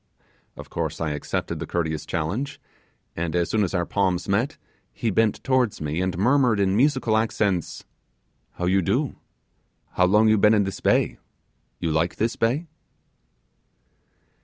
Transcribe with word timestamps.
Of 0.57 0.71
course 0.71 0.99
I 0.99 1.11
accepted 1.11 1.59
the 1.59 1.67
courteous 1.67 2.07
challenge, 2.07 2.59
and, 3.15 3.35
as 3.35 3.51
soon 3.51 3.63
as 3.63 3.75
our 3.75 3.85
palms 3.85 4.27
met, 4.27 4.57
he 4.91 5.11
bent 5.11 5.43
towards 5.43 5.79
me, 5.79 6.01
and 6.01 6.17
murmured 6.17 6.59
in 6.59 6.75
musical 6.75 7.15
accents 7.15 7.85
'How 8.53 8.65
you 8.65 8.81
do?' 8.81 9.17
'How 9.91 10.07
long 10.07 10.27
you 10.27 10.39
been 10.39 10.55
in 10.55 10.63
this 10.63 10.79
bay?' 10.79 11.19
'You 11.79 11.91
like 11.91 12.15
this 12.15 12.35
bay? 12.35 12.65